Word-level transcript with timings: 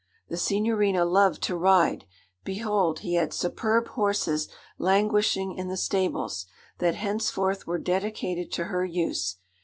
The 0.29 0.37
Signorina 0.37 1.05
loved 1.05 1.43
to 1.43 1.55
ride. 1.55 2.05
Behold 2.43 3.01
he 3.01 3.13
had 3.13 3.35
superb 3.35 3.89
horses 3.89 4.49
languishing 4.79 5.53
in 5.53 5.67
the 5.67 5.77
stables, 5.77 6.47
that 6.79 6.95
henceforth 6.95 7.67
were 7.67 7.77
dedicated 7.77 8.51
to 8.53 8.63
her 8.63 8.83
use. 8.83 9.35